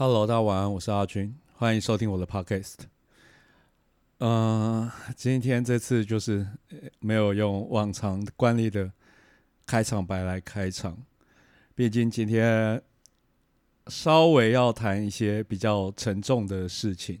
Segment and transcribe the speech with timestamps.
[0.00, 2.76] Hello，大家晚安，我是阿军，欢迎收听我的 Podcast。
[4.18, 6.46] 嗯，今天这次就是
[7.00, 8.92] 没有用往常惯例的
[9.66, 10.96] 开场白来开场，
[11.74, 12.80] 毕竟今天
[13.88, 17.18] 稍微要谈一些比较沉重的事情。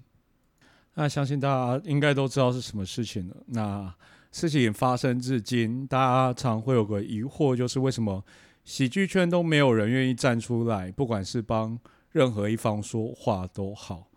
[0.94, 3.36] 那相信大家应该都知道是什么事情了。
[3.46, 3.92] 那
[4.30, 8.24] 事情发生至今，大家常会有个疑惑，就是为什么
[8.62, 11.76] 喜剧圈都没有人愿意站出来，不管是帮
[12.18, 14.10] 任何一方说话都好。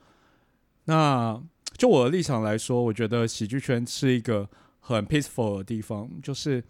[0.86, 1.40] 那
[1.78, 4.50] 就我的立场来说，我觉得喜剧圈是一个
[4.80, 6.64] 很 peaceful 的地方，就是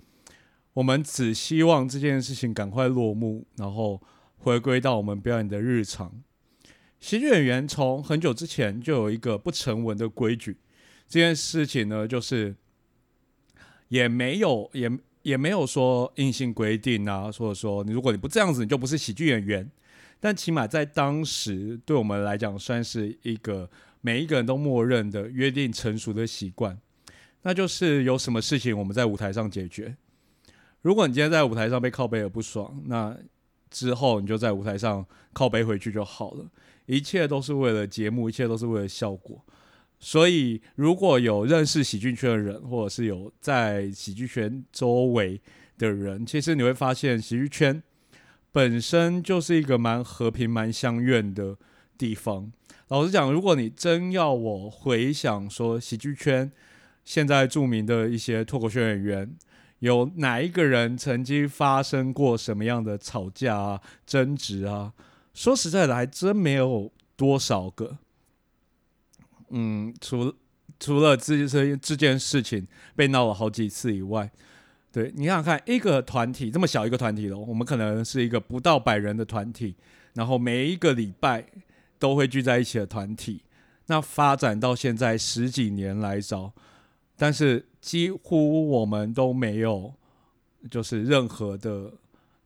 [0.74, 4.02] 我们只希望这件事情赶快落幕，然后
[4.40, 6.22] 回归到我们表演的日常。
[7.00, 10.58] 喜剧演员从很久之前就有一个不成文的规矩，
[11.08, 12.56] 这件事情呢，就是
[13.88, 14.92] 也没有也
[15.24, 19.70] 也没有说硬性规定啊，或者说你如果你不这样子，你就不是喜剧演员。
[20.20, 23.70] 但起码在当时，对我们来讲，算是一个
[24.02, 26.78] 每一个人都默认的约定成熟的习惯，
[27.42, 29.96] 那就是有什么事情我们在舞台上解决。
[30.82, 33.18] 如果你今天在舞台上被靠背而不爽，那
[33.72, 36.46] 之后你就在舞台上靠背回去就好了。
[36.86, 39.44] 一切都是为了节目，一切都是为了效果。
[40.04, 45.40] 所以，如果有认识喜剧圈的人，或者是有在喜剧圈周围
[45.78, 47.84] 的人，其实你会发现，喜剧圈
[48.52, 51.56] 本身就是一个蛮和平、蛮相愿的
[52.00, 52.52] 地方。
[52.88, 56.52] 老实讲，如果你真要我回想说，喜剧圈
[57.06, 59.32] 现在著名的一些脱口秀演员，
[59.80, 64.94] 有哪一个人曾经发生过什么样的吵架啊、争执啊？
[65.36, 68.00] 说实在的，还真没有多少个。
[69.52, 70.34] 嗯，除
[70.80, 74.32] 除了这这这件事情被闹了好几次以外，
[74.92, 79.76] 对你想想看，一个团体这么小一个团体了，我们可能是一个不到百人的团体，
[80.14, 81.46] 然后每一个礼拜
[82.00, 83.44] 都会聚在一起的团体，
[83.88, 86.54] 那发展到现在十几年来找，
[87.16, 89.94] 但是几乎我们都没有，
[90.70, 91.94] 就是任何的。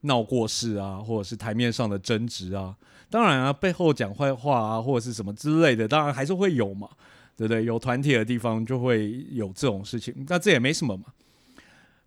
[0.06, 2.76] 闹过事啊，或者是台面上的争执啊，
[3.10, 6.90] 当然啊，背后讲坏话啊，或者是什么之类的，当然还是会有嘛，
[7.36, 7.66] 对不对？
[7.66, 11.06] 有团体的地方就会有这种事情，那这也没什么嘛，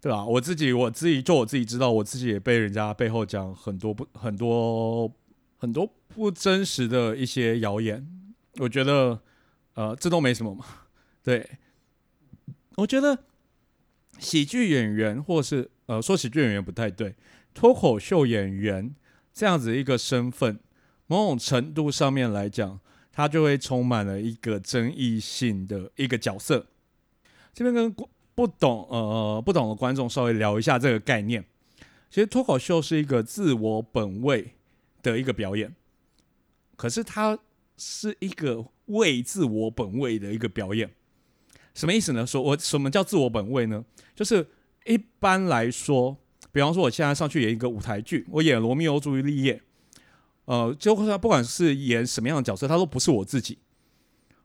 [0.00, 0.24] 对吧？
[0.24, 5.12] 我自己我自己就我自己知道，我自己也被人家背后讲很多不很多
[5.56, 8.06] 很多不真实的一些谣言，
[8.58, 9.20] 我觉得
[9.74, 10.64] 呃，这都没什么嘛，
[11.22, 11.48] 对，
[12.76, 13.18] 我觉得
[14.18, 17.14] 喜剧演员或是呃，说喜剧演员不太对。
[17.58, 18.94] 脱口秀演员
[19.34, 20.60] 这样子一个身份，
[21.08, 22.78] 某种程度上面来讲，
[23.10, 26.68] 他就会充满了一个争议性的一个角色。
[27.52, 27.92] 这边跟
[28.36, 31.44] 不懂呃不懂的观众稍微聊一下这个概念。
[32.08, 34.52] 其实脱口秀是一个自我本位
[35.02, 35.74] 的一个表演，
[36.76, 37.36] 可是它
[37.76, 40.88] 是一个为自我本位的一个表演。
[41.74, 42.24] 什么意思呢？
[42.24, 43.84] 说我什么叫自我本位呢？
[44.14, 44.46] 就是
[44.86, 46.18] 一般来说。
[46.50, 49.62] 比方说，我现在上去演一个舞台剧，我演罗密欧朱丽叶，
[50.46, 53.58] 呃，就不管是演什么样的角色，他都不是我自己，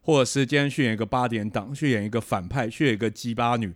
[0.02, 3.74] 或者是今天去演一个八点档，去演一个反派，去演一个鸡巴女，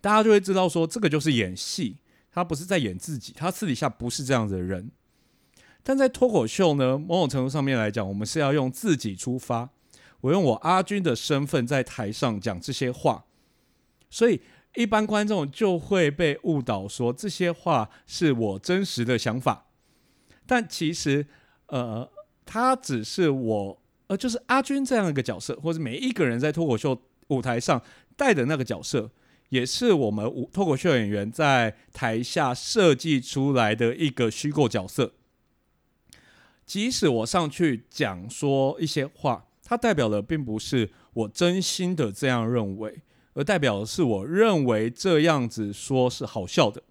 [0.00, 1.96] 大家就会知道说，这个就是演戏，
[2.32, 4.90] 他不是在演自己，他私底下不是这样子的人。
[5.82, 9.70] 但在脱口秀呢，某种程度上面来讲，我们是要用自己出发，
[10.22, 13.24] 我用我阿军的身份在台上讲这些话，
[14.10, 14.40] 所以。
[14.74, 19.66] 一般观众就会被误导说这些话是我真实的想法，
[20.46, 21.26] 但其实，
[21.66, 22.08] 呃，
[22.46, 27.82] 他只是我，呃，就是阿军这样一个角色，或者每一个人在脱口秀舞台上
[28.16, 29.10] 带的那个角色，
[29.48, 35.14] 也是我们舞脱口秀演员在台下设计出来的一个虚构角色。
[36.64, 43.02] 即使我上去讲说一些话，它代表的并不是我真心的这样认为。
[43.40, 46.82] 而代表的是，我认为这样子说是好笑的。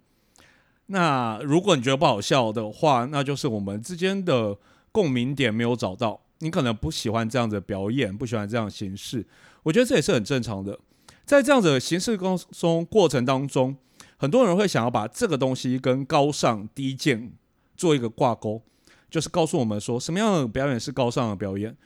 [0.86, 4.58] 那如果你觉得不好笑的话，那就是我们之间的
[4.90, 6.20] 共鸣点没有找到。
[6.40, 9.24] 你可能不喜欢这样的表演，不喜欢这样的形式。
[9.62, 10.76] 我觉得这也是很正常的。
[11.24, 12.18] 在这样的形式
[12.50, 13.76] 中过程当中，
[14.16, 17.30] 很多人会想要把这个东西跟高尚低贱
[17.76, 18.60] 做一个挂钩，
[19.08, 21.76] 就是告诉我们说，什么样的表演是高尚的表演。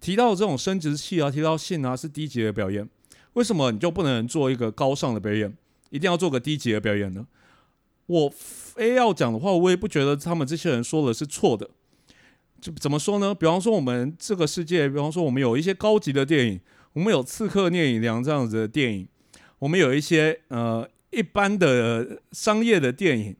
[0.00, 2.88] 提到这种生殖器啊，提到性啊，是低级的表演。
[3.34, 5.56] 为什么你就不能做一个高尚的表演，
[5.90, 7.26] 一定要做个低级的表演呢？
[8.06, 11.70] 我非要讲的话，我也不觉得他们这些人说的是错的。
[12.60, 13.34] 就怎么说呢？
[13.34, 16.60] 比方说，我们这个世界，比方说，我们有一些高级的电影，
[16.92, 19.08] 我们有《刺客聂隐娘》这样子的电影，
[19.58, 23.36] 我们有一些呃一般的商业的电影，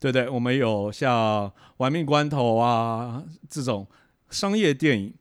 [0.00, 0.28] 对不对？
[0.28, 3.86] 我们有像《玩命关头》啊这种
[4.30, 5.14] 商业电影。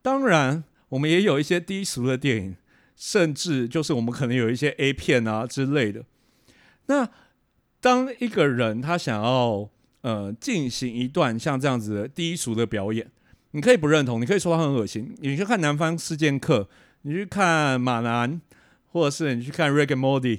[0.00, 2.56] 当然，我们也有一些低俗的电影，
[2.94, 6.04] 甚至就是我们可能有一些 A 片啊之类的。
[6.86, 7.08] 那
[7.80, 9.68] 当一个人他想要
[10.02, 13.10] 呃进行一段像这样子的低俗的表演，
[13.52, 15.14] 你可以不认同，你可以说他很恶心。
[15.18, 16.60] 你去看《南方四剑客》，
[17.02, 18.32] 你去看《马男》，
[18.92, 20.38] 或者是你去看《Rick and Morty》，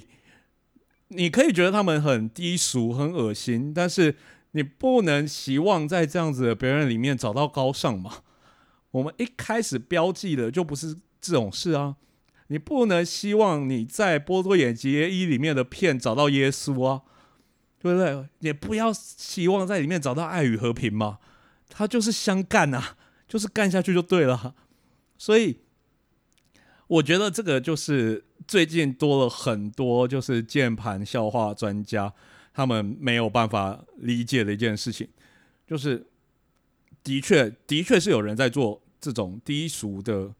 [1.08, 4.16] 你可以觉得他们很低俗、很恶心，但是
[4.52, 8.22] 你不能希望在这样子的表演里面找到高尚嘛？
[8.92, 11.96] 我们一开始标记的就不是这种事啊！
[12.48, 17.02] 你不能希望你在波多野结衣里面的片找到耶稣啊！
[17.78, 18.28] 对不对？
[18.40, 21.18] 也不要希望在里面找到爱与和平嘛，
[21.68, 22.96] 他就是相干啊，
[23.28, 24.54] 就是干下去就对了。
[25.16, 25.60] 所以
[26.88, 32.12] 我觉得这个就是最近多了很多就是键盘笑话专家，
[32.52, 35.08] 他们没有办法理解的一件事情，
[35.66, 36.06] 就是
[37.04, 40.34] 的确的确是有人在做这种低俗的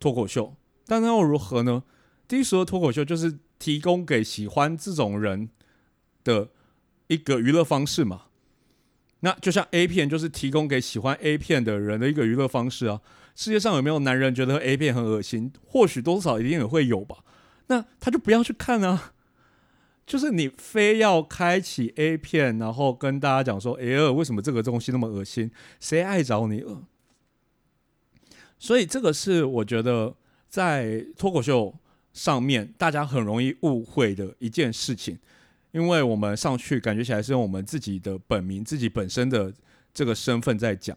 [0.00, 0.54] 脱口秀，
[0.86, 1.82] 但那又如何呢？
[2.26, 5.50] 低俗的脱口秀就是提供给喜欢这种人
[6.24, 6.48] 的。
[7.08, 8.22] 一个娱乐方式嘛，
[9.20, 13.00] 那就像 A 片，就是提供给喜欢 A 片的人的一个娱乐方式啊。
[13.36, 15.52] 世界上有没有男人觉得 A 片很恶心？
[15.64, 17.18] 或许多少一定也会有吧。
[17.68, 19.12] 那他就不要去看啊。
[20.04, 25.52] 就是你非要开启 A 片，然后跟大家讲说：“哎呀，为什么这个东西那么恶心？
[25.78, 26.82] 谁爱找你了？”
[28.58, 30.16] 所以这个是我觉得
[30.48, 31.74] 在脱口秀
[32.12, 35.18] 上面大家很容易误会的一件事情。
[35.72, 39.52] 因为我们上去感觉起来是用我们自己的本名、自己本身的
[39.92, 40.96] 这个身份在讲，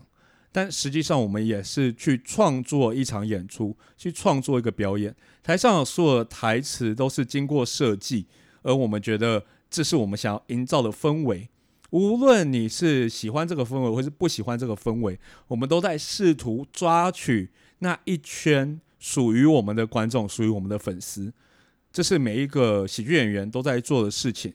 [0.54, 5.14] 但实际上我们也是去创作一场演出，去创作一个表演。
[5.44, 8.28] 台上所有的台词都是经过设计，
[8.62, 11.50] 而我们觉得这是我们想要营造的氛围。
[11.90, 17.50] 无论你是喜欢这个氛围，或是不喜欢这个氛围，我们都在试图抓取
[17.80, 21.34] 那一圈属于我们的观众，属于我们的粉丝。
[21.92, 24.54] 这是每一个喜剧演员都在做的事情。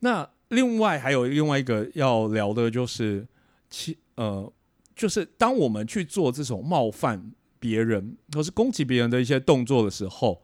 [0.00, 3.26] 那另外还有另外一个要聊的就是，
[3.70, 4.52] 其呃，
[4.96, 7.30] 就是当我们去做这种冒犯
[7.60, 10.42] 别人或是攻击别人的一些动作的时候，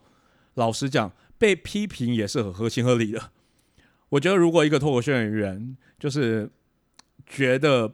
[0.54, 3.30] 老实讲，被批评也是很合情合理的。
[4.10, 6.48] 我觉得，如果一个脱口秀演员就是
[7.26, 7.92] 觉得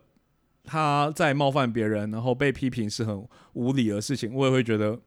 [0.65, 5.01] 他在冒犯别人，然后被批评是很无理的事情，我也会觉得。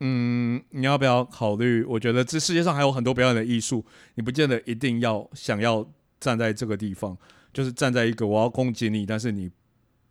[0.00, 1.82] 嗯，你要不要考虑？
[1.82, 3.84] 我觉得这世界上还有很多表演的艺术，
[4.14, 5.84] 你不见得一定要想要
[6.20, 7.18] 站在这个地方，
[7.52, 9.50] 就是站在一个我要攻击你，但是你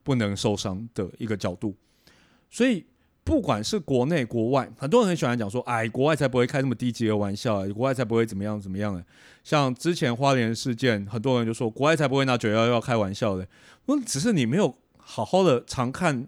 [0.04, 1.74] 不能受伤的一个角度。
[2.52, 2.86] 所以，
[3.28, 9.06] 不管是国内国外，很多人很喜欢讲说：“哎，国外才不会开这么低级的玩笑，国外才不会怎么样怎么样。”的。
[9.44, 13.46] 像之前花莲事件，很多人就说国外才不会拿九幺幺开玩笑的。
[13.88, 16.26] 我只是你没有好好的常看，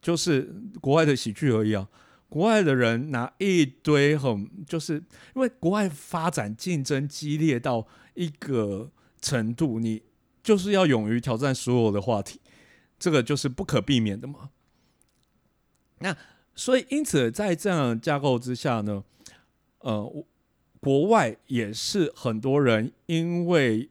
[0.00, 1.88] 就是国外的喜剧而已啊。
[2.28, 4.94] 国外的人拿一堆很，就是
[5.34, 7.84] 因为国外发展竞争激烈到
[8.14, 10.02] 一个程度，你
[10.44, 12.38] 就是要勇于挑战所有的话题，
[13.00, 14.50] 这个就是不可避免的嘛。
[16.00, 16.16] 那
[16.54, 19.02] 所以因此在这样架构之下呢，
[19.80, 20.24] 呃，
[20.80, 23.88] 国外也是很多人因为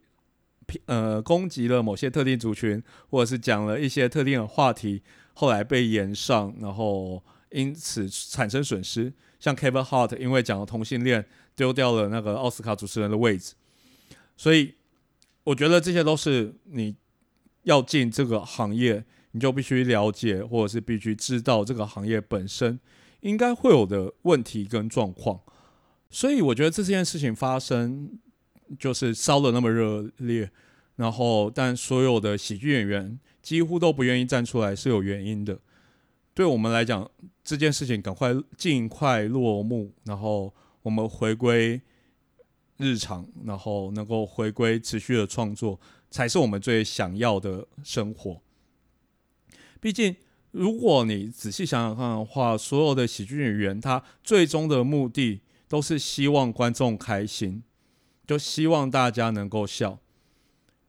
[0.85, 5.01] 呃攻击了某些特定族群，或者是讲了一些特定的话题，
[5.33, 7.23] 后来被延上，然后。
[7.49, 13.53] 因此产生损失，像 Kevin Hart 因为讲了同性恋，丢掉了那个奥斯卡主持人的位置。
[14.35, 14.75] 所以
[15.45, 16.93] 我觉得这些都是你
[17.63, 22.79] 要进这个行业，你就必须了解，或者是必须知道这个行业本身
[23.21, 25.41] 应该会有的问题跟状况。
[26.09, 28.17] 所以我觉得这件事情发生
[28.79, 30.49] 就是烧的那么热烈，
[30.95, 35.59] 然后但所有的喜剧演员几乎都不愿意站出来，是有原因的。
[36.33, 37.09] 对我们来讲，
[37.43, 40.53] 这件事情赶快尽快落幕，然后
[40.83, 41.81] 我们回归
[42.77, 45.79] 日常，然后能够回归持续的创作，
[46.09, 48.41] 才是我们最想要的生活。
[49.79, 50.15] 毕竟，
[50.51, 57.63] 如果你仔细想想看的话，所有的喜剧演员他最终的目的都是希望观众开心，
[58.25, 59.99] 就希望大家能够笑。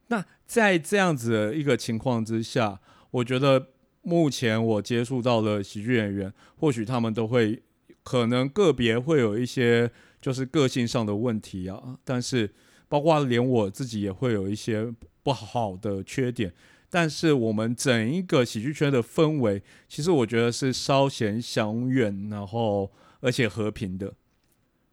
[0.09, 2.81] 那在这样子的一个情况之下，
[3.11, 3.69] 我觉得。
[4.01, 7.61] 目前我接触到的喜剧演员，或许他们都会
[8.03, 12.51] 可能个别会有一些就是个性上的问题啊，但是
[12.89, 14.91] 包括连我自己也会有一些
[15.23, 16.55] 不好的缺点。
[16.91, 22.91] 但是我们整一个喜剧圈的氛围，其实我觉得是稍显祥远，然后
[23.21, 24.15] 而且和平的。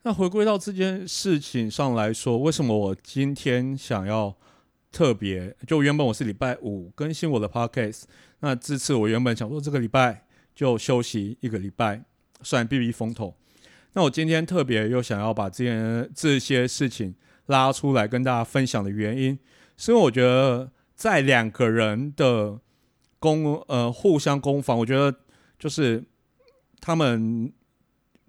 [0.03, 4.35] 那回归到这件事情上来说，为什么我今天想要
[4.91, 5.55] 特别？
[5.65, 8.03] 就原本我是礼拜五更新我的 podcast。
[8.41, 12.03] 那这次我原本想说这个礼拜就休息一个礼拜，
[12.41, 13.35] 算避避风头。
[13.93, 19.39] 那我今天特别又想要把这件这些事情拉出来跟大家分享的原因，
[19.77, 22.59] 是因为我觉得在两个人的
[23.19, 25.15] 攻呃互相攻防，我觉得
[25.59, 26.03] 就是
[26.79, 27.53] 他们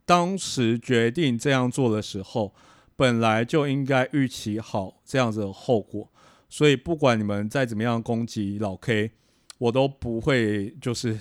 [0.05, 2.55] 当时决定这样做的时候，
[2.97, 6.11] 本来就应该预期好这样子的后果。
[6.49, 9.13] 所以不管你们再怎么样攻击老 K，
[9.59, 11.19] 我都不会就是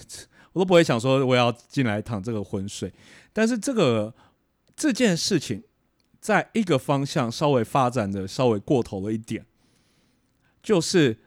[0.54, 2.92] 我都不会想说我要进来淌这个浑水。
[3.32, 4.14] 但是这个。
[4.78, 5.64] 这件事情
[6.20, 9.46] 在一个方向稍微发展的稍微过头了一点，
[10.62, 11.18] 就是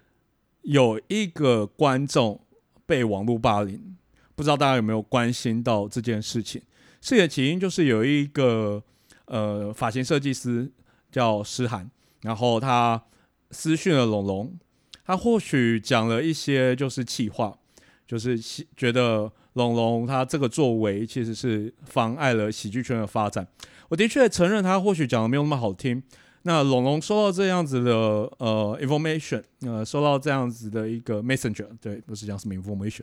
[0.69, 2.39] 有一个观众
[2.85, 3.97] 被网络霸凌，
[4.35, 6.61] 不知道大家有没有关心到这件事情？
[7.01, 8.83] 事的起因就是有一个
[9.25, 10.71] 呃发型设计师
[11.11, 13.03] 叫诗涵，然后他
[13.51, 14.59] 私讯了龙龙，
[15.07, 17.59] 他或许讲了一些就是气话，
[18.07, 18.39] 就是
[18.77, 19.33] 觉得。
[19.55, 23.45] 龙龙他这个作为其实是妨碍了喜剧圈的发展。
[23.89, 26.01] 我的确承认他或许讲的没有那么好听。
[26.49, 27.93] 那龙龙收到这样子的
[28.39, 33.03] 呃 information，呃，收到这样子的一个 messenger，对，不是讲什么 information，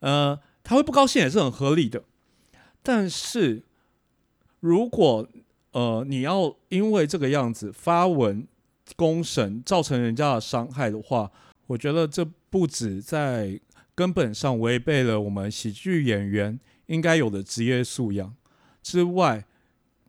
[0.00, 2.04] 呃，他会不高兴也是很合理的。
[2.82, 3.62] 但是
[4.60, 5.26] 如果
[5.70, 8.46] 呃你要因为这个样子发文
[8.94, 11.30] 公审，造成人家的伤害的话，
[11.68, 13.58] 我觉得这不止在。
[13.94, 18.34] 根本上违背了我们喜剧演员应该有的职业素养。
[18.82, 19.44] 之外，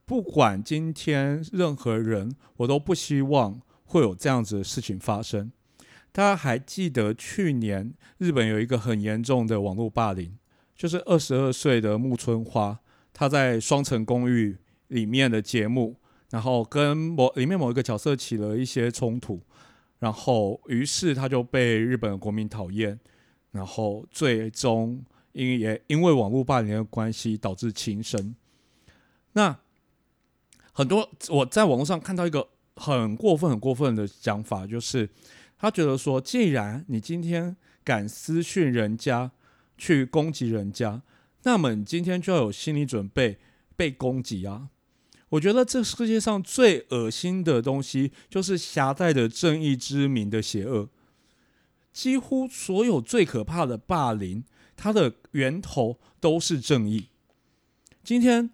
[0.05, 5.51] 不管今天任何人，我都不希望会有这样子的事情发生。
[6.11, 10.37] 大家还记得去年日本有一个很严重的网络霸凌，
[10.75, 12.79] 就是二十二岁的木村花，
[13.11, 14.53] 他在《双层公寓》
[14.89, 15.95] 里面的节目，
[16.29, 19.41] 然后跟某里面某一个角色起了一些冲突，
[19.99, 22.99] 然后于是他就被日本的国民讨厌。
[23.51, 28.35] 然后最终因也因为网络霸凌的关系导致轻生。
[29.33, 29.55] 那
[30.73, 35.09] 很多我在网络上看到一个很过分、很过分的讲法，就是
[35.57, 39.31] 他觉得说，既然你今天敢私讯人家
[39.77, 41.01] 去攻击人家，
[41.43, 43.37] 那么你今天就要有心理准备
[43.75, 44.69] 被攻击啊！
[45.29, 50.89] 我觉得这世界上最恶心的东西，就是狭带的正义之名的邪恶。
[51.91, 54.43] 几乎所有最可怕的霸凌，
[54.75, 57.09] 它的源头都是正义。
[58.03, 58.49] 今天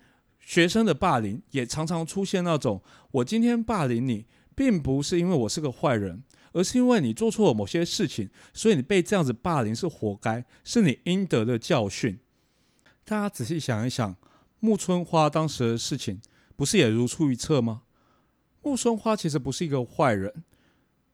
[0.50, 4.26] 学生的霸凌也常常出现那种：我今天霸凌你，
[4.56, 12.18] 并不是因为我是个坏人，而是因为你做错了某些事情，所以你被这样子霸凌是活该，是你应得的教训。
[13.06, 14.16] 大家仔细想一想，
[14.60, 16.20] 木村花当时的事情，
[16.56, 17.84] 不是也如出一辙吗？
[18.64, 20.34] 木村花其实不是一个坏人。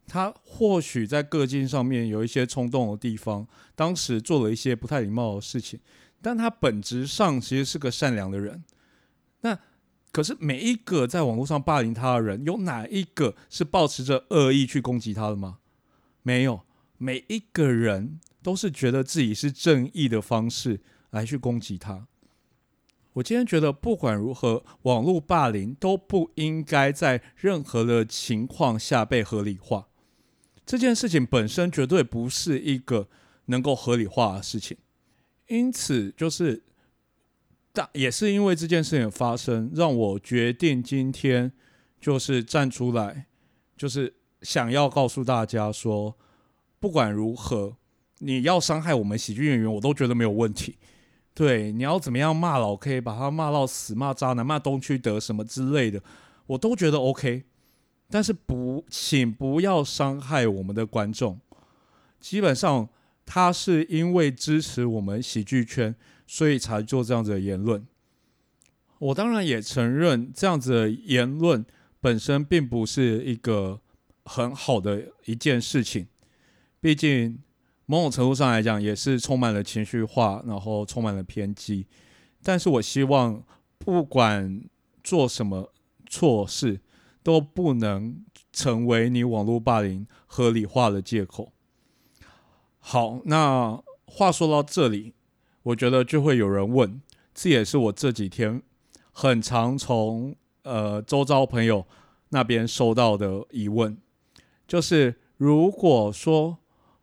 [0.08, 5.78] 他或许在个性上面有一些冲动的地方，当时做了一些不太礼貌的事情，
[6.22, 8.64] 但他本质上其实是个善良的人。
[10.16, 15.58] 可是每一个在网络上霸凌他的人，有哪一个是抱持着恶意去攻击他的吗？
[16.24, 16.62] 没有，
[16.98, 20.80] 每一个人都是觉得自己是正义的方式
[21.10, 22.08] 来去攻击他。
[23.12, 29.90] 我今天觉得，不管如何，网络霸凌都不应该在任何的情况下被合理化。
[30.66, 33.10] 这件事情本身绝对不是一个
[33.48, 34.78] 能够合理化的事情，
[35.48, 36.64] 因此就是
[37.76, 41.52] 大也是因为这件事情发生，让我决定今天
[42.00, 43.28] 就是站出来，
[43.76, 46.18] 就是想要告诉大家说，
[46.80, 47.76] 不管如何，
[48.20, 50.78] 你要伤害我们喜剧演员，我都觉得没有问题。
[51.34, 56.02] 对，你要怎么样骂老 K，把他骂到死，骂渣男，骂东区德什么之类的，
[56.48, 57.44] 我都觉得 OK。
[58.10, 61.42] 但是不，请不要伤害我们的观众。
[62.22, 62.88] 基本上，
[63.26, 65.94] 他是因为支持我们喜剧圈，
[66.26, 67.86] 所以才做这样子的言论。
[69.00, 71.66] 我当然也承认，这样子的言论
[72.00, 73.82] 本身并不是一个
[74.26, 76.08] 很好的一件事情。
[76.80, 77.40] 毕竟，
[77.86, 81.86] 某种程度上来讲，也是充满了情绪化，然后充满了偏激。
[82.42, 83.44] 但是我希望，
[83.78, 84.64] 不管
[85.04, 85.74] 做什么
[86.10, 86.82] 错事。
[87.26, 91.52] 都不能成为你网络霸凌合理化的借口。
[92.78, 95.16] 好，那话说到这里，
[95.66, 97.02] 我觉得就会有人问，
[97.34, 98.62] 这也是我这几天
[99.12, 101.88] 很常从呃周遭朋友
[102.30, 103.98] 那边收到的疑问，
[104.68, 106.60] 就是如果说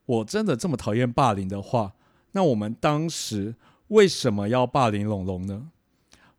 [0.06, 1.94] 我真的这么讨厌霸凌的话，
[2.30, 3.56] 那我们当时
[3.88, 5.70] 为什么要霸凌龙龙呢？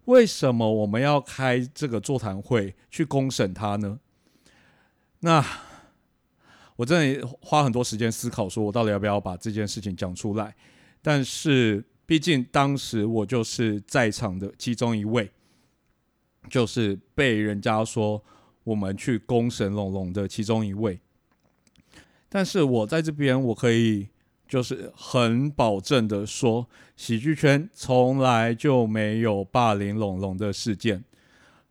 [0.06, 4.00] 为什么我们要开这个座谈会去公审他呢？
[5.20, 5.46] 那
[6.77, 10.56] 我真的花很多时间思考，说我到底要不要把这件事情讲出来。
[11.01, 15.32] 但是毕竟当时我就是在场的其中一位，
[16.50, 18.22] 就是被人家说
[18.66, 21.00] 我们去攻神龙龙的其中一位。
[22.28, 24.10] 但是我在这边，我可以
[24.48, 26.68] 就是很保证的说，
[26.98, 31.04] 喜剧圈从来就没有霸凌龙龙的事件，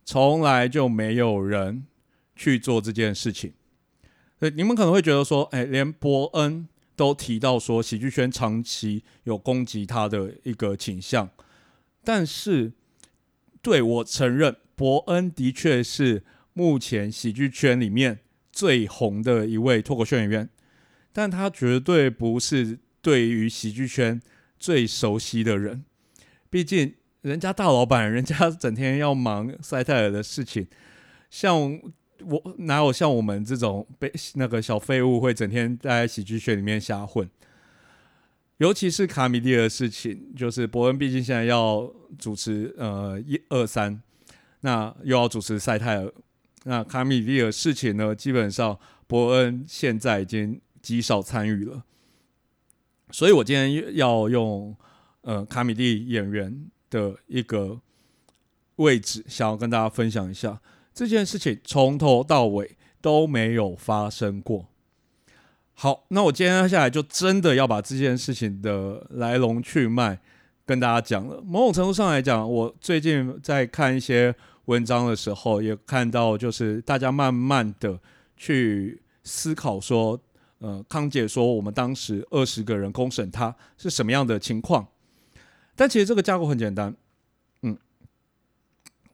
[0.05, 1.85] 从来就没有人
[2.35, 3.53] 去做这件事情。
[4.39, 6.67] 对，你们可能会觉得说，哎，连伯恩。
[7.02, 11.28] 都提到说，喜剧圈长期有攻击他的一个倾向，
[12.04, 12.75] 但是
[13.61, 18.21] 对我承认，伯恩的确是目前喜剧圈里面
[18.52, 20.49] 最红的一位脱口秀演员，
[21.12, 24.23] 但他绝对不是对于喜剧圈
[24.61, 25.85] 最熟悉的人，
[26.49, 30.68] 毕竟人家大老板，人家整天要忙塞泰尔的事情，
[31.28, 31.80] 像。
[32.26, 37.29] 我哪有像我们这种被那个小废物会整天在喜剧圈里面瞎混？
[38.59, 44.00] 尤其是卡米蒂的事情，就是伯恩毕竟现在要主持呃一二三，
[44.61, 46.12] 那又要主持赛泰尔，
[46.64, 51.83] 那卡米蒂的事情呢，基本上伯恩现在已经极少参与了。
[53.11, 54.76] 所以我今天要用
[55.23, 57.81] 呃卡米蒂演员的一个
[58.76, 60.61] 位置，想要跟大家分享一下。
[60.94, 64.66] 这件事情从头到尾都没有发生过。
[65.75, 70.20] 好，那我今天下来就真的要把这件事情的来龙去脉
[70.64, 71.40] 跟大家讲了。
[71.42, 74.34] 某种程度上来讲，我最近在看一些
[74.66, 77.99] 文章的时候，也看到就是大家慢慢的
[78.37, 80.20] 去思考说，
[80.58, 84.87] 呃，康姐说我们当时二十个人公审他是什么样的情况。
[85.75, 86.94] 但其实这个架构很简单。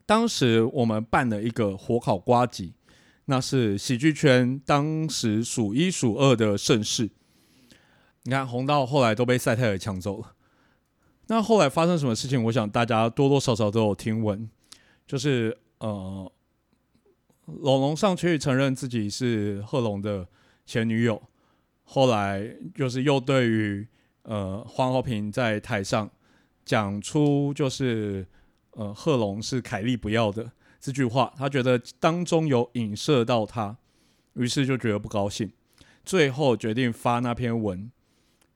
[0.09, 2.73] 当时我们办了一个火烤瓜集，
[3.27, 7.11] 那是喜剧圈当时数一数二的盛事。
[8.23, 10.33] 你看红到后来都被赛太尔抢走了。
[11.27, 12.43] 那后来发生什么事情？
[12.45, 14.49] 我想大家多多少少都有听闻，
[15.07, 16.33] 就是呃，
[17.45, 20.27] 龙龙上去承认自己是贺龙的
[20.65, 21.23] 前女友，
[21.85, 23.87] 后来就是又对于
[24.23, 26.11] 呃黄和平在台上
[26.65, 28.27] 讲出就是。
[28.79, 33.77] 呃，贺龙是凯莉不要的这句话，他觉得当中有影射到他，
[34.35, 35.51] 于是就觉得不高兴，
[36.05, 37.91] 最后决定发那篇文，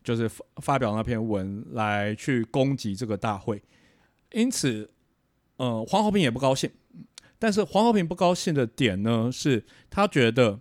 [0.04, 3.60] 就是发发表那篇文来去攻击这个大会。
[4.30, 4.88] 因此，
[5.56, 6.70] 呃，黄和平也不高兴。
[7.40, 10.60] 但是黄和平不高兴的点呢，是他觉得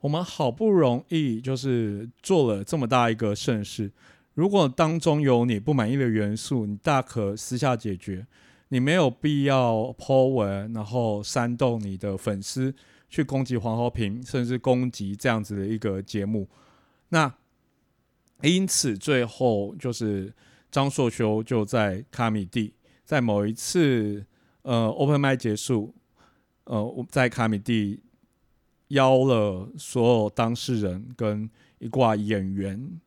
[0.00, 3.90] 我们好不容易就是做了这么大一个盛事，
[4.34, 8.26] 如果当中有你不满意的元素，你大可私下解决。
[8.72, 12.74] 你没有必要 po 文，然后煽动你的粉丝
[13.10, 16.48] 去攻击黄和平，甚至攻击这样子的一个节目。
[17.10, 17.30] 那
[18.40, 20.32] 因此最后就是
[20.70, 22.72] 张硕修就在卡米蒂，
[23.04, 24.24] 在某一次
[24.62, 25.94] 呃 open m i 结束，
[26.64, 28.00] 呃我在卡米蒂
[28.88, 31.46] 邀了所有当事人跟
[31.78, 32.98] 一挂演员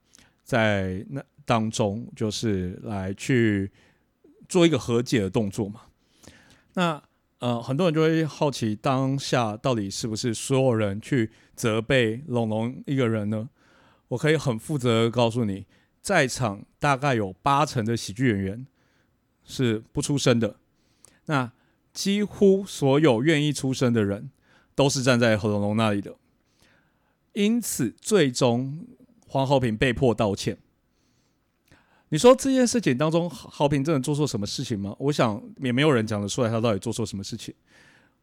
[0.44, 3.72] 在那当中，就是来去。
[4.48, 5.82] 做一个和解的动作嘛？
[6.74, 7.02] 那
[7.40, 13.50] 呃，很多人就会好奇，当下到底是不是所有人去责备龙龙一个人呢？
[14.10, 15.66] 我可以很负责告诉你，
[16.02, 18.66] 在场大概有八成的喜剧演员
[19.44, 20.56] 是不出声的。
[21.26, 21.52] 那
[21.94, 24.32] 几乎所有愿意出声的人，
[24.74, 26.16] 都是站在何龙龙那里的。
[27.34, 28.88] 因此，最终
[29.28, 30.58] 黄浩平被迫道歉。
[32.10, 34.96] 你说这件事情当中，豪平真的做错什么事情吗？
[35.00, 37.54] 我想也没有人讲得出来他到底做错什么事情。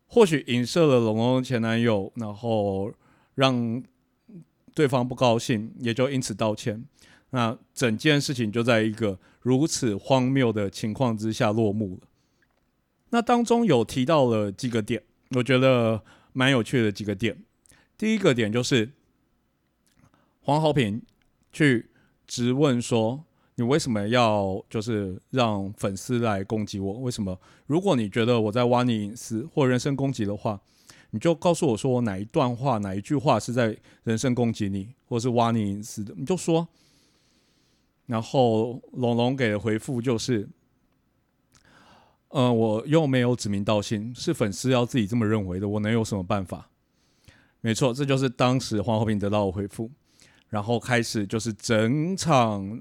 [0.06, 2.92] 或许影射了龙龙前男友，然后
[3.34, 3.82] 让
[4.72, 6.84] 对方不高兴，也就因此道歉。
[7.30, 12.08] 那整件事情就在一个如此荒谬的情况之下落幕了。
[13.10, 17.42] 那当中有提到了几个点，我觉得蛮有趣的几个点。
[17.98, 18.92] 第一个点就是
[20.42, 21.02] 黄豪平
[21.52, 21.90] 去
[22.28, 23.24] 质问说。
[23.54, 26.94] 你为什么要就是让粉丝来攻击我？
[27.00, 27.38] 为什么？
[27.66, 30.58] 如果你觉得我在挖你隐私或人身攻击的话，
[31.10, 36.66] 你就告诉我说我哪一段话、哪一句话是在人身攻击你，或是挖你隐私的，你就说。
[38.06, 40.48] 然后龙龙给的回复就是：
[42.28, 46.70] 嗯，我又没有指名道姓，是粉丝要自己这么认为的，我能有什么办法？
[47.60, 49.90] 没错，这就是当时黄浩平得到的回复。
[50.48, 52.80] 然后开始就是整场。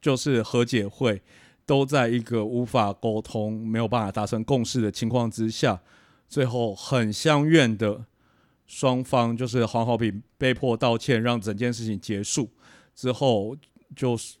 [0.00, 1.20] 就是和解会
[1.66, 5.80] 都在一个无法沟通、没有办法达成共识的情况之下，
[6.28, 8.04] 最后很相怨的
[8.66, 12.50] 双方就是黄浩平被迫道歉，让整件事情结束
[12.94, 13.56] 之后，
[13.96, 14.36] 就是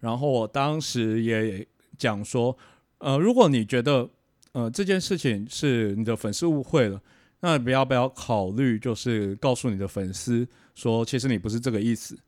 [0.00, 2.56] 然后我当时也讲说，
[2.98, 4.08] 呃，如果你觉得
[4.52, 7.00] 呃这件事情是你的粉丝误会了，
[7.40, 12.18] 那不要不要考虑就是告诉你的粉丝说，其实你不是这个意思。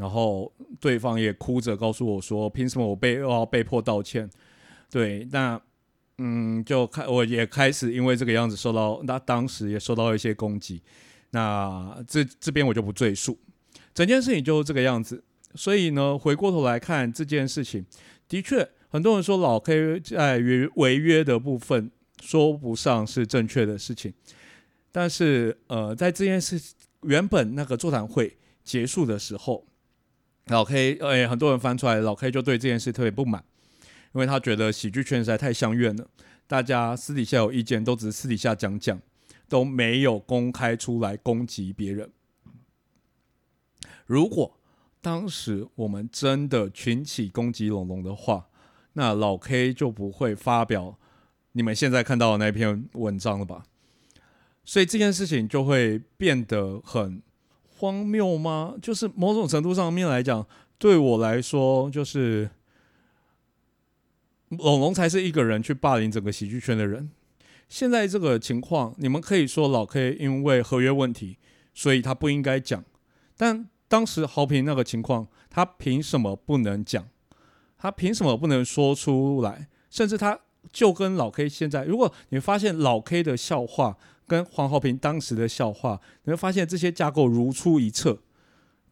[0.00, 4.28] 然后对方也哭着告诉我说：“凭什么我被要被迫道歉？”
[4.90, 5.60] 对，那
[6.16, 10.82] 嗯，就开我也开始因为这个样子受到，那当时也受到一些攻击。
[11.32, 13.38] 那这这边我就不赘述，
[13.92, 15.22] 整件事情就是这个样子。
[15.54, 17.84] 所以呢，回过头来看这件事情，
[18.26, 21.90] 的确很多人说老 K 在约违约的部分
[22.22, 24.14] 说不上是正确的事情，
[24.90, 26.58] 但是呃，在这件事
[27.02, 29.66] 原本那个座谈会结束的时候。
[30.46, 33.44] 老 K，哎，很多人翻出来，老 K 就对这件事特别不满，
[34.12, 36.08] 因为他觉得喜剧圈实在太相怨了，
[36.48, 39.00] 大家私底下有意见都只是私底下讲讲，
[39.48, 42.10] 都没有公开出来攻击别人。
[44.06, 44.58] 如果
[45.00, 48.48] 当时我们真的群起攻击龙龙的话，
[48.94, 50.98] 那老 K 就不会发表
[51.52, 53.62] 你们现在看到的那篇文章了吧？
[54.64, 57.22] 所以这件事情就会变得很。
[57.80, 58.74] 荒谬吗？
[58.82, 62.50] 就是某种程度上面来讲，对我来说，就是
[64.50, 67.10] 龙龙才是一个人去霸凌整个喜剧圈的人。
[67.70, 71.38] 现在这个情况，你们可以说老 K 因为合约问题，
[71.72, 72.84] 所以他不应该讲。
[73.34, 77.08] 但当时豪平那个情况，他凭什么不能讲？
[77.78, 79.68] 他凭什么不能说出来？
[79.88, 80.38] 甚至他
[80.70, 83.96] 就跟老 K 现在，如果你发现老 K 的笑话。
[84.30, 88.22] 跟黄浩平当时的笑话，你会发现这些架构如出一辙。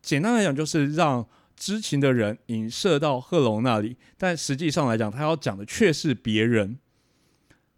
[0.03, 1.25] 简单来讲，就是让
[1.55, 6.81] 知情的人引射到贺龙那里，但实际上来讲，他要讲的却是别人。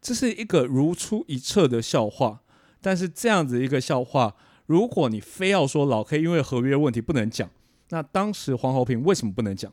[0.00, 2.40] 这是一个如出一辙的笑话。
[2.80, 7.50] 但是这样子一个笑话，如果你非要说老 K 因为合约问题不能讲，
[7.90, 9.70] 那当时黄浩平为什么不能讲？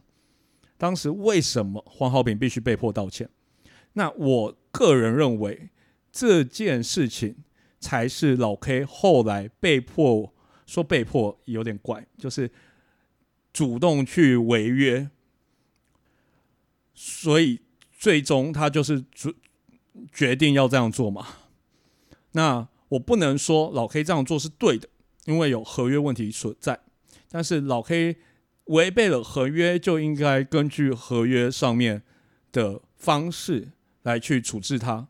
[0.77, 3.29] 当时为什么黄浩平必须被迫道歉？
[3.93, 5.69] 那我个人认为
[6.11, 7.37] 这件事情。
[7.87, 10.33] 才是老 K 后来被迫
[10.65, 12.51] 说被迫有点怪，就是
[13.53, 15.09] 主动去违约，
[16.93, 17.61] 所以
[17.97, 19.33] 最终他就是决
[20.11, 21.25] 决定要这样做嘛。
[22.33, 24.89] 那我不能说老 K 这样做是对的，
[25.23, 26.81] 因为有合约问题所在。
[27.29, 28.17] 但是老 K
[28.65, 32.03] 违背了合约，就应该根据合约上面
[32.51, 33.69] 的方式
[34.01, 35.07] 来去处置他。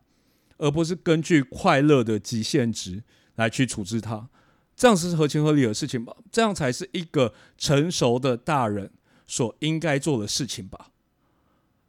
[0.58, 3.02] 而不是根据快乐的极限值
[3.36, 4.28] 来去处置它，
[4.76, 6.14] 这样是合情合理的事情吧？
[6.30, 8.92] 这样才是一个成熟的大人
[9.26, 10.90] 所应该做的事情吧？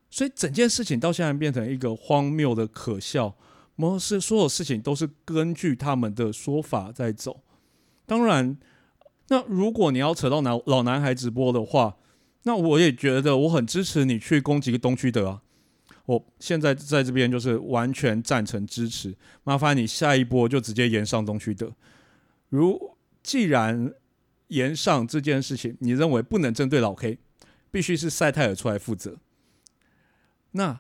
[0.10, 3.36] 所以整件事情到现在变成一个荒谬的可笑，
[3.76, 7.44] 模式所有事情都是根据他们的说法在走。
[8.06, 8.58] 当然，
[9.28, 11.98] 那如果你要扯到男老男孩直播的话，
[12.44, 15.42] 那我也觉得我很支持你去攻击东区德啊。
[16.10, 21.72] 我现在在这边就是完全赞成支持，麻烦你下一波就直接延上东区的。
[22.50, 23.94] 如既然
[24.48, 27.20] 延上这件事情，你认为不能针对老 K，
[27.70, 29.18] 必须是赛泰尔出来负责。
[30.54, 30.80] 那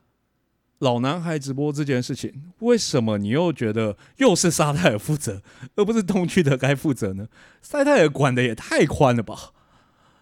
[0.80, 5.44] 老男孩直播这件事情，为什么你又觉得又是沙泰尔负责，
[5.76, 7.28] 而不是东区的该负责呢？
[7.62, 9.52] 赛泰尔管的也太宽了吧？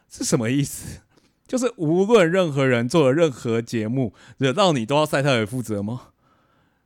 [0.10, 1.00] 是什么意思？
[1.48, 6.10] 就是无论任何人做了任何节目惹到你，都要赛泰尔负责吗？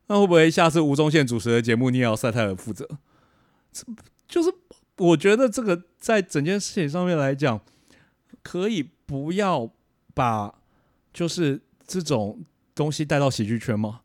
[0.06, 2.88] 那会不会下次吴宗宪主持的节目你也要赛泰尔负责？
[3.74, 3.84] 这
[4.28, 4.54] 就是
[4.97, 7.60] 我觉得这个在整件事情上面来讲，
[8.43, 9.71] 可以不要
[10.13, 10.54] 把
[11.12, 12.45] 就是这种
[12.76, 14.02] 东西带到喜剧圈吗？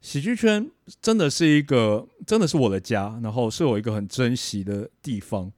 [0.00, 5.50] 喜剧圈真的是一个，真的是我的家，然后是我一个很珍惜的地方。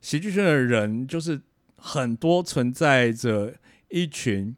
[0.00, 1.40] 喜剧圈的人就是。
[1.78, 3.54] 很多存在着
[3.88, 4.54] 一群，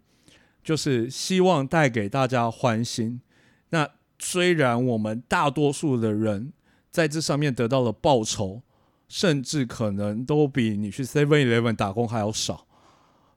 [0.65, 3.21] 就是希望带给大家欢心。
[3.69, 6.53] 那虽然我们大多数的人
[6.91, 8.63] 在这上面得到了报酬，
[9.07, 12.67] 甚至可能都比你去 Seven Eleven 打工还要少，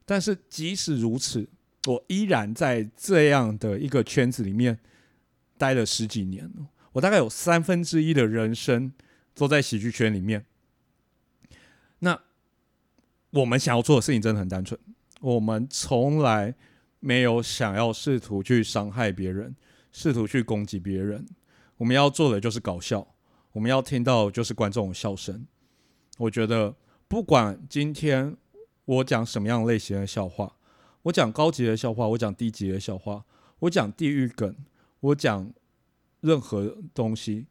[0.06, 1.48] 但是即使如此，
[1.86, 4.80] 我依然在这样的一个圈子里面
[5.58, 6.50] 待了十几年。
[6.94, 8.94] 我大概有三分之一的人生
[9.34, 10.46] 都在喜剧圈里面。
[13.34, 14.80] 我们想要做的事情真的很单纯，
[15.20, 16.54] 我们从来
[17.00, 19.56] 没有想要试图去伤害别人，
[19.92, 21.26] 试图去攻击别人。
[21.78, 23.16] 我们要做的就是搞笑，
[23.54, 25.48] 我们要听到就是观众的笑声。
[26.20, 26.76] 我觉得，
[27.08, 28.38] 不管今天
[28.86, 30.56] 我讲什么样类型的笑话，
[31.02, 33.26] 我讲高级的笑话，我讲低级的笑话，
[33.58, 34.56] 我讲地狱梗，
[35.00, 35.52] 我讲
[36.22, 37.48] 任何东西，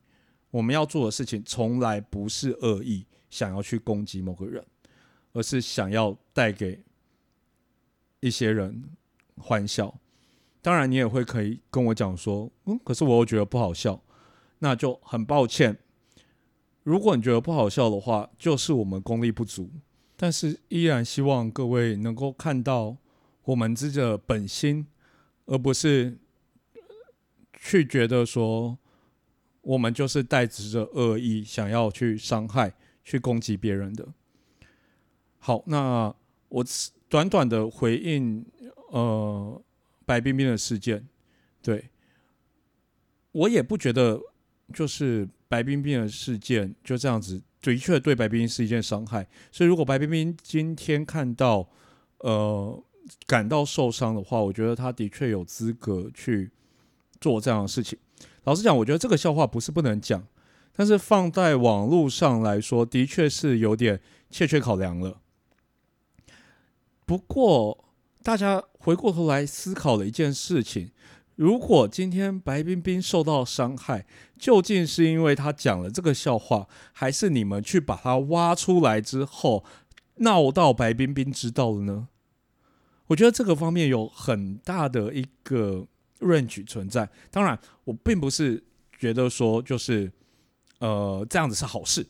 [0.52, 4.64] 我们要做的事情从来不是恶意想要去攻击某个人。
[5.32, 6.84] 而是想要带给
[8.20, 8.84] 一些人
[9.36, 9.98] 欢笑。
[10.60, 14.00] 当然，你也会可以跟我讲说，嗯，可是我又觉得不好笑，
[14.60, 15.78] 那就很抱歉。
[16.84, 19.70] 如果你觉得不好笑的话，就是我们功力不足。
[20.16, 22.96] 但是依然希望各位能够看到
[23.42, 24.86] 我们自己的本心，
[25.46, 26.16] 而不是
[27.52, 28.78] 去觉得说
[29.62, 34.06] 我们就是带着恶意想要去伤害、去攻击别人的。
[35.44, 36.14] 好，那
[36.48, 36.64] 我
[37.08, 38.46] 短短的回应，
[38.92, 39.62] 呃。
[40.04, 41.06] 白冰冰的事件，
[41.62, 41.88] 对
[43.30, 44.20] 我也不觉得，
[44.74, 49.26] 就是白冰冰的事件就这样子，的确对白冰冰是一件伤害。
[49.52, 51.66] 所以，如果白冰冰今天看到，
[52.18, 52.82] 呃，
[53.26, 56.50] 感到受伤的话，我觉得他的确有资格去
[57.20, 57.96] 做这样的事情。
[58.42, 60.26] 老实讲，我觉得这个笑话不是不能讲，
[60.74, 65.21] 但是放在网络上来说，的确是有点欠缺考量了。
[67.12, 67.84] 不过，
[68.22, 70.92] 大家回过头来思考了一件事情：
[71.36, 74.06] 如果今天白冰冰受到伤害，
[74.38, 79.62] 究竟是因为他讲了这个笑话，还是你们去把她挖出来之后
[80.20, 82.08] 闹到白冰冰知道了呢？
[83.08, 85.86] 我觉得这个方面有很大的一个
[86.20, 87.10] range 存在。
[87.30, 88.64] 当然，我并不是
[88.98, 90.10] 觉得说就是
[90.78, 92.06] 呃这样子是好事，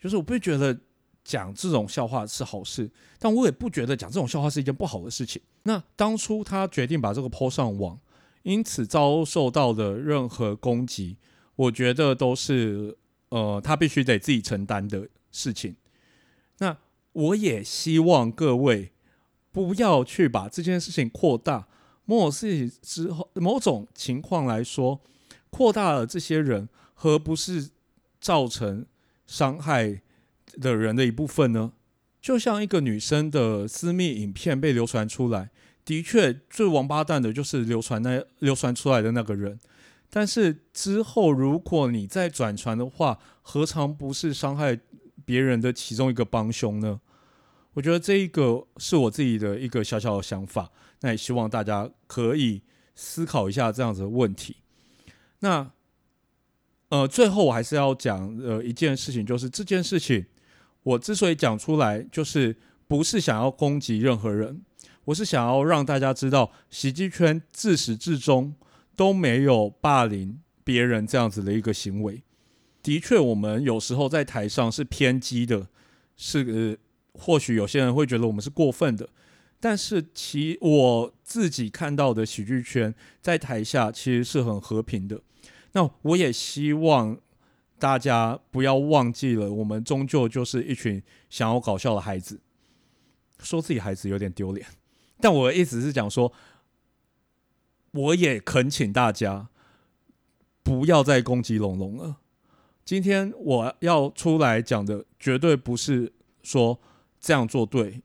[0.00, 0.80] 就是我不觉得。
[1.24, 5.40] 讲这种笑话是好事，但我也不觉得讲这种笑话是一件不好的事情。
[5.62, 7.98] 那当初他决定把这个抛上网，
[8.42, 11.16] 因此遭受到的任何攻击，
[11.54, 15.76] 我觉得都是呃他必须得自己承担的事情。
[16.58, 16.76] 那
[17.12, 18.92] 我也希望各位
[19.52, 21.68] 不要去把这件事情扩大。
[22.04, 25.00] 某种事之后，某种情况来说，
[25.50, 27.70] 扩大了这些人，何不是
[28.20, 28.84] 造成
[29.24, 30.02] 伤害？
[30.60, 31.72] 的人的一部分呢，
[32.20, 35.50] 就像一个女生的私密影片被流传出来，
[35.84, 39.58] 的确最王八蛋的就是流传那流传出来的那个人。
[40.08, 44.78] 但是之后如果你再转传的话，何尝不是伤害
[45.24, 47.00] 别人的其中一个帮凶呢？
[47.74, 52.60] 我觉得这一个是我自己的一个小小的想法，那也希望大家可以
[52.94, 54.56] 思考一下这样子的问题。
[55.38, 55.70] 那
[56.90, 60.26] 呃，最后我还是要讲呃一件事情，就是这件事情。
[60.84, 62.56] 我之所以讲出来，就是
[62.88, 64.62] 不是想要攻击任何人，
[65.04, 68.54] 我是想要让大家知道，喜剧圈自始至终
[68.96, 72.22] 都没有霸凌别人这样子的一个行为。
[72.82, 75.68] 的确，我们有时候在台上是偏激的，
[76.16, 76.40] 是
[77.14, 79.08] 呃或许有些人会觉得我们是过分的，
[79.60, 85.20] 但是其我自己看到的喜剧圈在台下其实是很和平的。
[85.72, 87.18] 那我也希望。
[87.82, 92.40] 大家不要忘记了，我们终究就是一群想要搞笑的孩子。
[93.40, 94.64] 说自己孩子有点丢脸，
[95.20, 96.32] 但我的意思是讲说，
[97.90, 99.48] 我也恳请大家
[100.62, 102.18] 不要再攻击龙龙了。
[102.84, 106.12] 今天我要出来讲的，绝对不是
[106.44, 106.80] 说
[107.18, 108.00] 这样做对，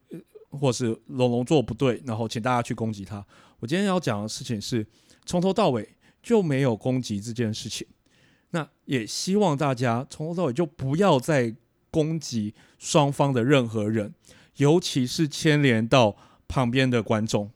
[0.50, 3.24] 或是龙龙做不对，然后请大家去攻击他。
[3.60, 4.88] 我今天要讲的事情是，
[5.24, 5.88] 从头到尾
[6.24, 7.88] 就没有攻击这件事情。
[8.52, 11.56] 那也希望大家从头到尾就不要再
[11.92, 14.14] 攻击双方的任何人，
[14.58, 16.16] 尤其是牵连到
[16.48, 17.52] 旁边的观众。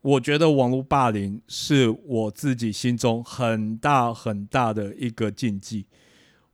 [0.00, 5.86] 我觉得网络霸凌是我自己心中很大很大的一个禁忌。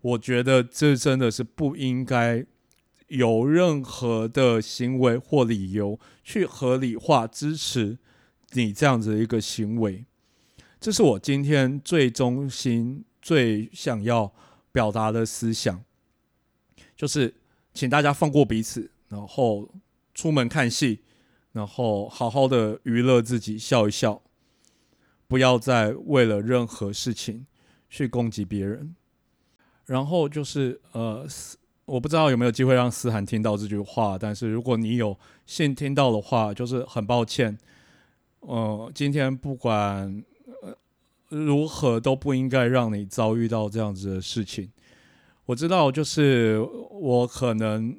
[0.00, 2.44] 我觉得这真的是不应该
[3.08, 7.98] 有任何的行为或理由去合理化支持
[8.52, 10.04] 你这样子的一个行为。
[10.85, 14.31] 这是我今天最中心、最想要
[14.70, 15.83] 表达的思想，
[16.94, 17.35] 就是
[17.73, 19.66] 请大家放过彼此，然后
[20.12, 21.01] 出门看戏，
[21.53, 24.20] 然后好好的娱乐自己，笑一笑，
[25.27, 27.47] 不要再为了任何事情
[27.88, 28.94] 去攻击别人。
[29.87, 31.27] 然后就是呃，
[31.87, 37.57] 我不知道有没有机会让思涵听到这句话，但是如果你有幸听到的话，就是很抱歉。
[38.40, 40.23] 呃，今天不管。
[41.35, 44.70] 如何都不应该让你遭遇到这样子的事情。
[45.47, 46.59] 我知道，就是
[46.90, 47.94] 我可能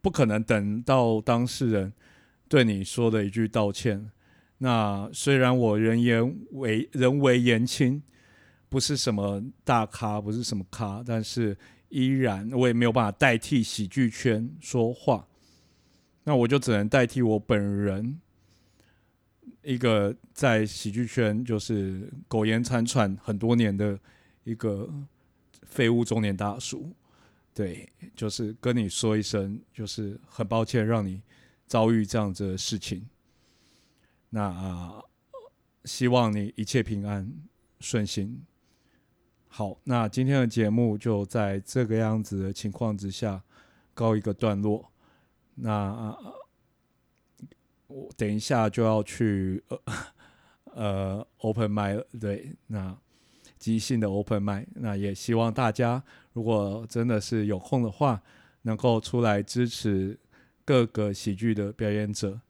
[0.00, 1.92] 不可能等到当事人
[2.48, 4.10] 对你说的一句道歉。
[4.58, 8.00] 那虽然我人言为人为言轻，
[8.68, 11.56] 不是什么大咖，不是什么咖，但是
[11.88, 15.26] 依然我也没有办法代替喜剧圈说话。
[16.22, 18.20] 那我就只能代替我本人。
[19.64, 23.98] 一个在喜剧圈就是苟延残喘很多年的
[24.44, 24.88] 一个
[25.62, 26.94] 废物中年大叔，
[27.54, 31.22] 对，就是跟你说一声，就是很抱歉让你
[31.66, 33.08] 遭遇这样子的事情。
[34.30, 35.02] 那，
[35.84, 37.32] 希望你一切平安
[37.80, 38.44] 顺心。
[39.48, 43.42] 好，那今天的节目就在这个样子的情况之下
[43.94, 44.90] 告一个段落。
[45.54, 46.16] 那
[47.94, 49.78] 我等一下就要去呃
[50.74, 52.96] 呃 open 麦了，对，那
[53.58, 56.02] 即兴的 open 麦，那也希望大家
[56.32, 58.20] 如果真的是有空的话，
[58.62, 60.18] 能够出来支持
[60.64, 62.40] 各个喜剧的表演者。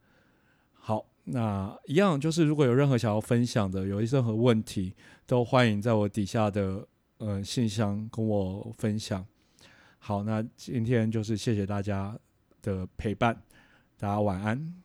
[0.72, 4.94] 好，那一样就是如果有任何想要分享的，有任何问题，
[5.26, 6.88] 都欢迎在我底下的。
[7.18, 9.24] 呃，信箱跟我分享。
[9.98, 12.18] 好，那今天就是谢谢大家
[12.60, 13.40] 的陪伴，
[13.96, 14.83] 大家晚安。